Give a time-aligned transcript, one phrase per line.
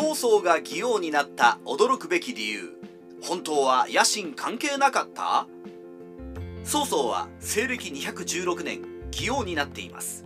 [0.00, 2.78] 曹操が義王になった驚くべき理由。
[3.20, 5.48] 本当は野心関係なかった？
[6.62, 10.24] 曹操は西暦216年義王になっています。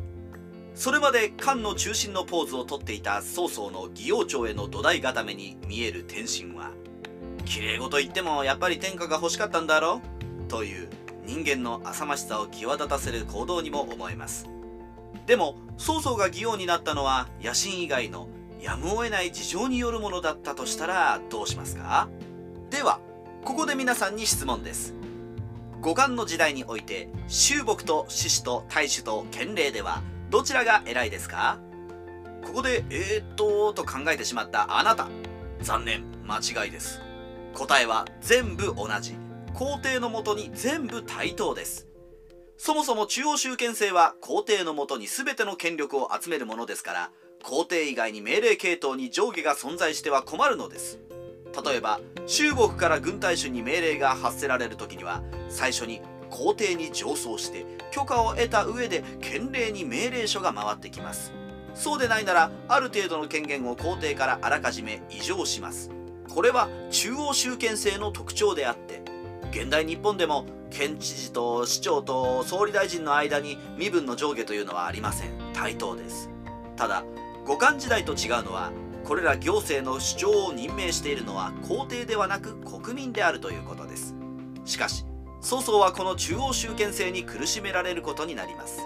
[0.74, 6.72] それまで漢の中心のポーズをとっていた曹操の義王朝への土台固めに見える天心は
[7.46, 10.02] 綺麗事言ってもやっぱり天下が欲しかったんだろ？
[10.44, 10.90] うという
[11.24, 14.46] 人間の浅ましさを際立たせる行動にも思えます。
[15.24, 18.28] でも曹操が義王になったのは野心以外の
[18.62, 22.08] やむを得ない事情によるものだったとしたらどうしますか？
[22.70, 23.00] では
[23.44, 24.94] ここで皆さんに質問です。
[25.80, 31.58] 五漢の時代において衆木と志士と大衆と賢霊ではどちらが偉いですか？
[32.44, 35.08] ここでえー、っとと考えてしまったあなた。
[35.60, 37.00] 残念間違いです。
[37.54, 39.16] 答えは全部同じ。
[39.54, 41.88] 皇帝のもとに全部対等です。
[42.56, 47.10] そもそも中央集権制は皇帝のもとに全ての権力を集めるものですから
[47.42, 50.98] 皇帝以外に命令系統に上下が存在しては困るのです。
[51.64, 56.00] 例えば中国から軍隊主に命令が発せられる時には最初に
[56.30, 61.32] 皇帝に上奏して許可を得た上で権令に命令書が回ってきます。
[61.74, 65.90] そうでないならある程度の権限を皇帝からあらかじめ異常します。
[66.32, 69.02] これは中央集権制の特徴であって
[69.50, 75.32] 現代日本でも県知事と市長と総理大臣の間に身分の上下というのはありません。
[75.52, 76.30] 対等です。
[76.76, 77.04] ただ
[77.44, 78.70] 五漢時代と違うのは
[79.04, 84.14] これら行政の主張を任命しているのは皇帝ではなく国民であるということです。
[84.64, 85.04] しかし
[85.40, 88.80] 曹操はこの中央集権制に苦しめられることになります。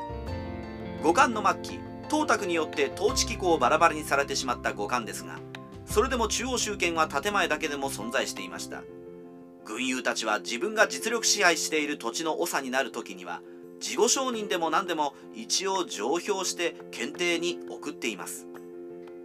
[1.03, 5.39] 五漢の末期董卓によって統治機構をバラバラにされてしまった五漢ですが
[5.85, 8.83] それでも中央集権は建前だけでも存在していました。
[9.67, 13.43] 軍友たちは自分が実力支配している土地の長になる時には
[13.81, 18.47] 事後承認でも何でも一応上表して検定に送っています。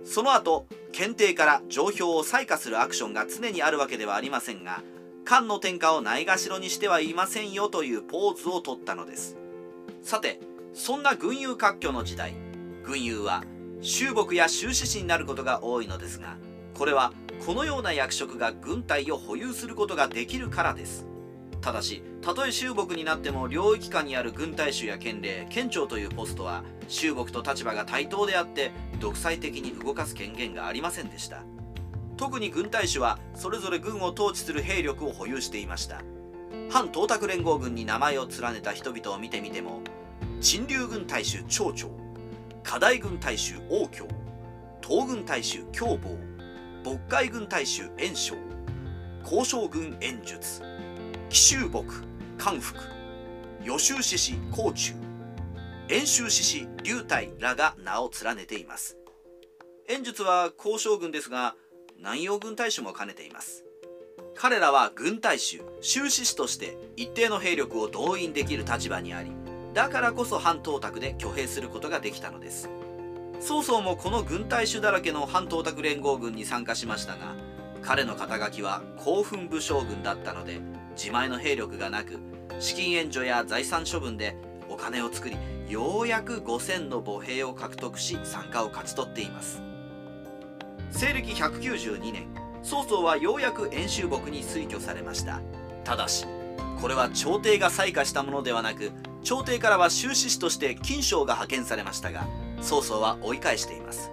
[0.03, 4.81] その後検定から上表を採火するアクションが常にあるわけではありませんが
[5.23, 9.37] 漢の天下をないがしろにしてはいませんよというポーズを取ったのです。
[10.01, 10.39] さて
[10.73, 12.33] そんな軍友割拠の時代
[12.83, 13.43] 軍友は
[13.81, 16.37] 衆木や衆志士になることが多いのですが
[16.73, 17.13] これは
[17.45, 21.10] このような役職が軍隊を保有することができるからです。
[21.61, 31.43] ただしたとえ衆木になっても領域下にある軍隊主や県令県庁というポストは衆木と立場が対等であって独裁的に動かす権限がありませんでした。
[32.17, 36.01] 特に軍隊主はそれぞれ軍を統治する兵力を保有していました。
[36.69, 39.81] 反東卓連合軍に名前を連ねた人々を見てみても
[40.39, 41.89] 陳留軍隊主長長
[42.63, 44.07] 課題軍隊主王京
[44.81, 46.17] 東軍隊主凶暴
[46.83, 48.35] 渤海軍隊主炎章
[49.23, 50.61] 交渉軍演術
[51.31, 51.85] 奇襲木
[52.37, 52.77] 韓福
[53.63, 54.93] 予習志士甲中
[55.87, 58.97] 演習志士龍太らが名を連ねています。
[59.87, 61.55] 演術は交渉軍ですが
[61.97, 63.63] 南洋軍隊主も兼ねています。
[64.35, 69.31] 彼らは軍隊主終始士として一定の兵力を動員できる立場にあり
[69.73, 72.69] だからこそ反東卓で挙兵することができたのです。
[73.39, 77.35] 曹操もこの軍隊主だらけの反東卓連合軍に参加しましたが
[77.81, 80.59] 彼の肩書きは興奮武将軍だったので
[80.95, 82.19] 自前の兵力がなく
[82.59, 84.35] 資金援助や財産処分で
[84.69, 85.37] お金を作り
[85.67, 89.61] ようやく5000の歩兵を獲得し参加を勝ち取っています。
[90.91, 92.27] 西暦192年
[92.61, 95.41] 曹操はようやく演習木に推挙されました。
[95.83, 96.25] ただし
[96.79, 98.91] これは朝廷が採火したものではなく
[99.23, 102.27] 朝廷からは終始士として金将が派遣されましたが
[102.61, 104.11] 曹操は追い返しています。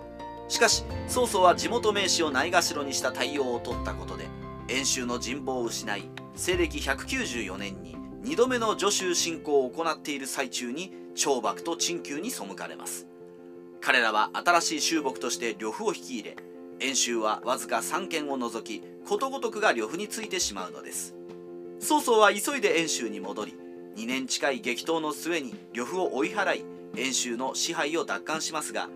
[0.49, 4.27] しかし曹操は地元名士をないがしろにした対応を取ったことで
[4.69, 13.07] 演習の人望を失い西暦194年に2度目の助手侵攻を行っている最中に長幕と陳旧に背かれます。
[13.81, 16.37] 彼らは新しい衆木として呂布を引き入れ
[16.81, 21.15] 演習はわずか3件を除きことごとくが呂布についてしまうのです。
[21.81, 23.55] 曹操は急いで演習に戻り
[23.97, 26.65] 2年近い激闘の末に呂布を追い払い
[26.97, 28.89] 演習の支配を奪還しますが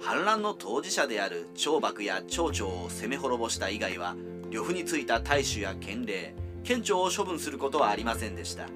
[0.00, 4.16] 反乱の当事者である長幕や長長を攻め滅ぼした以外は
[4.50, 8.66] 呂布についた大衆や県令県庁を処分することはありませんでした。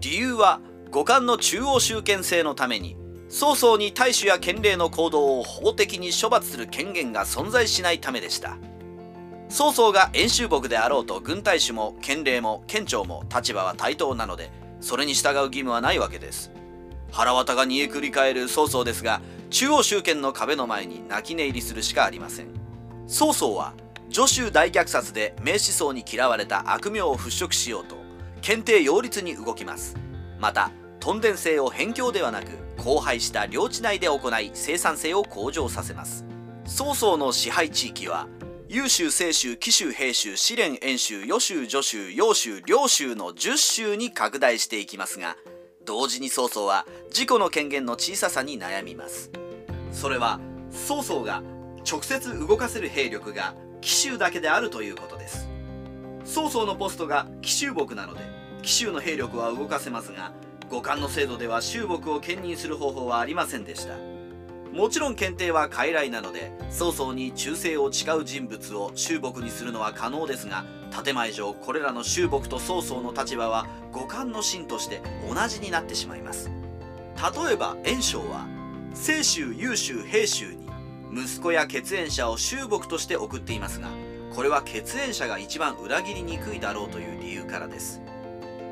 [0.00, 0.60] 理由は
[0.90, 2.96] 五漢の中央集権制のために
[3.28, 8.56] 早々に大衆や県令の行動を法的に処罰する権限が存在しないためでした。
[9.48, 14.50] 曹操が演習木であろうと軍隊主も県令も県庁も立場は対等なので
[14.80, 16.52] それに従う義務はないわけです。
[17.10, 22.48] 腹渡が煮えくり返る曹操ですが中央集権の壁の前に泣き寝入りするしかありません。
[23.06, 23.74] 曹操は
[24.10, 27.96] 助州大虐殺で名思想に嫌われた悪名を払拭しようと
[28.40, 29.96] 検定擁立に動きます。
[30.38, 32.46] また屯田制を辺境ではなく
[32.78, 36.24] 荒廃した領地内で行い生産性を向上させます。
[36.66, 38.28] 曹操の支配地域は
[38.68, 45.36] 優秀清州紀州平州試練演習予州助州揚州領州の10州に拡大していきますが
[45.88, 49.30] 同時に曹操は自己の権限の小ささに悩みます。
[49.90, 50.38] それは
[50.70, 51.42] 曹操が
[51.90, 55.48] 直接動かせる兵力が紀州だけであるということです。
[56.26, 58.20] 曹操のポストが紀州牧なので
[58.60, 60.32] 紀州の兵力は動かせますが
[60.68, 63.94] 五冠の制度では州牧を兼任する方法はありませんでした。
[64.70, 76.50] もちろん検定は傀儡なので曹操に忠誠を誓う人物を州牧にするのは可能ですが建前上これらの州牧と曹操の立場は五冠の臣として同じになってしまいます。
[77.46, 78.46] 例えば袁紹は
[78.94, 80.68] 清州優州平州に
[81.12, 83.88] 息子や血縁者を州牧として送っていますが
[84.34, 88.00] これは血縁者が一番裏切りにくいだろうという理由からです。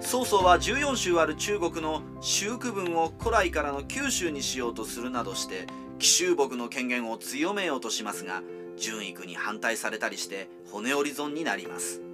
[0.01, 5.67] 曹操は14州ある中国の州区分を古来からの九州にしようとするなどして
[5.99, 8.43] 紀州牧の権限を強めようとしますが
[8.77, 12.06] 順位に反対されたりして骨折り損になります。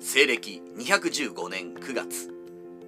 [0.00, 2.30] 西暦215年9月。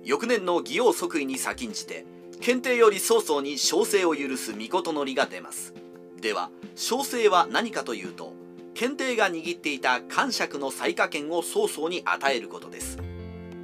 [0.04, 2.06] 翌年の義王即位に先んじて
[2.40, 5.74] 検定より曹操に小生を許す御事のりが出ます。
[6.20, 8.34] では小生は何かというと
[8.74, 12.98] 検定が握っていた官爵の裁可権を曹操に与えることです。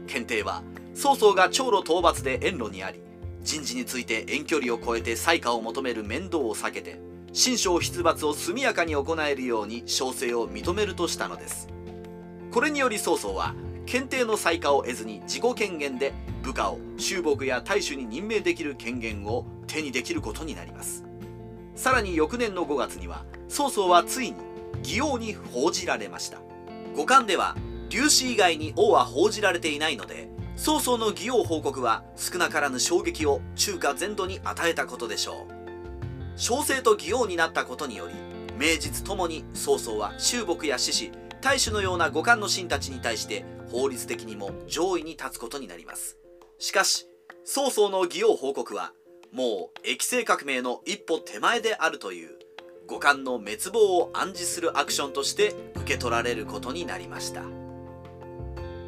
[0.06, 0.62] 検定は
[0.94, 3.00] 曹操が長路討伐で遠路にあり
[3.43, 6.99] 人事について遠距離を超えて裁可を求める面倒を避けて
[7.32, 11.74] 新章出伐を速やかに行えるように小生を認めるとしたのです。
[12.55, 13.53] これにより曹操は
[13.85, 21.05] 検定の裁可を得ずに自己権限で部下を衆牧や大衆に任命できる権限を手にできることになります。
[21.75, 24.37] さらに翌年の5月には曹操はついに
[24.85, 26.39] 義王に報じられました。
[26.95, 27.56] 五冠では
[27.89, 35.53] 劉氏以外に王は報じられていないので曹操の義王報告は少なからぬ衝撃を中華全土に与えたことでしょう。
[36.37, 38.15] 小生と義王になったことにより
[38.56, 46.17] 名実ともに曹操は衆牧や志士大衆のような五冠の臣たちに対して法律的にも上位に立つことになります。
[46.58, 47.06] しかし
[47.44, 48.93] 曹操の義王報告は
[49.31, 52.31] もう液政革命の一歩手前であるという
[52.87, 57.43] 五冠の滅亡を暗示するアクションとして受け取られることになりました。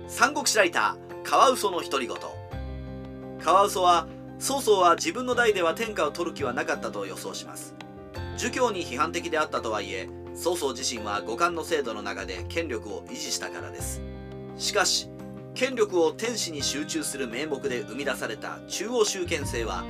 [0.09, 2.17] 三国志ライターカワウソの独り言。
[3.45, 4.09] カワウソは
[4.39, 7.75] 曹操は自分の代では天下を取る気はなかったと予想します。
[8.39, 14.03] 儒教に批判的であったとはいえ曹操自身は五冠の制度の中で権力を維持したからです。
[14.57, 15.09] しかし
[15.55, 19.85] 権力を天使に集中する名目で生み出された中央集権制は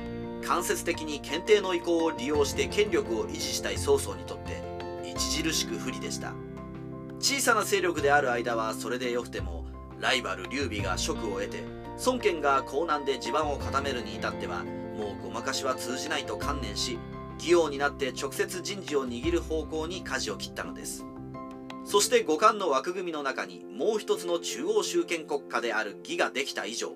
[0.47, 4.63] 間接的に検定の意向を利用して権力を維持したい曹操にとって
[5.13, 6.33] 著しく不利でした。
[7.19, 9.65] 小さな勢力である間はそれでよくても
[9.99, 11.63] ライバル劉備が職を得て
[12.05, 16.99] 孫権が江南で地盤を固めるに至ってはもうごまかしは通じないと観念し
[17.39, 21.05] 義王になって直接人事を握る方向に舵を切ったのです。
[21.85, 26.91] そして五冠の枠組みの中にもう一つの中央集権国家である義ができた以上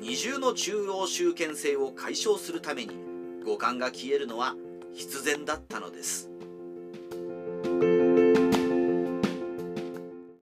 [0.00, 2.94] 二重の中央集権制を解消するために
[3.46, 4.54] 五冠が消えるのは
[4.92, 6.30] 必然だったのです。